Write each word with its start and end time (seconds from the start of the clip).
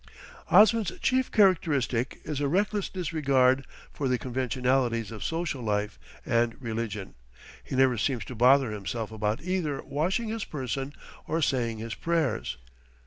Osman's 0.49 0.97
chief 0.99 1.31
characteristic 1.31 2.21
is 2.23 2.41
a 2.41 2.47
reckless 2.47 2.89
disregard 2.89 3.67
for 3.93 4.07
the 4.07 4.17
conventionalities 4.17 5.11
of 5.11 5.23
social 5.23 5.61
life 5.61 5.99
and 6.25 6.59
religion; 6.59 7.13
he 7.63 7.75
never 7.75 7.99
seems 7.99 8.25
to 8.25 8.33
bother 8.33 8.71
himself 8.71 9.11
about 9.11 9.43
either 9.43 9.79
washing 9.83 10.29
his 10.29 10.43
person 10.43 10.91
or 11.27 11.39
saying 11.39 11.77
his 11.77 11.93
prayers. 11.93 12.57